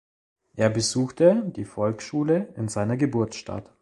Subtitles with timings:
[0.55, 3.69] Er besuchte die Volksschule in seiner Geburtsstadt.